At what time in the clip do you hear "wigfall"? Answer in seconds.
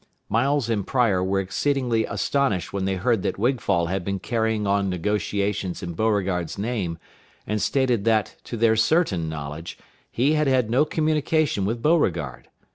3.37-3.85